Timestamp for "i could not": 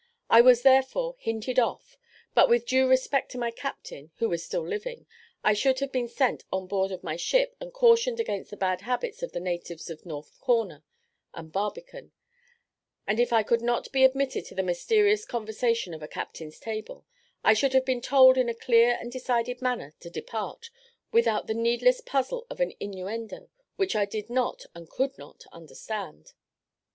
13.31-13.91